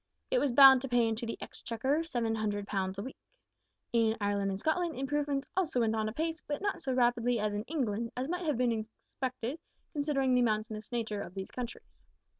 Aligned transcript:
It 0.31 0.39
was 0.39 0.51
bound 0.51 0.81
to 0.81 0.87
pay 0.89 1.07
into 1.07 1.27
the 1.27 1.37
Exchequer 1.39 2.03
700 2.03 2.65
pounds 2.65 2.97
a 2.97 3.03
week. 3.03 3.17
In 3.93 4.17
Ireland 4.19 4.49
and 4.49 4.59
Scotland 4.59 4.95
improvements 4.97 5.47
also 5.55 5.81
went 5.81 5.95
on 5.95 6.09
apace, 6.09 6.41
but 6.47 6.59
not 6.59 6.81
so 6.81 6.91
rapidly 6.91 7.39
as 7.39 7.53
in 7.53 7.63
England, 7.65 8.11
as 8.17 8.27
might 8.27 8.47
have 8.47 8.57
been 8.57 8.71
expected, 8.71 9.59
considering 9.93 10.33
the 10.33 10.41
mountainous 10.41 10.91
nature 10.91 11.21
of 11.21 11.35
these 11.35 11.51
countries. 11.51 11.99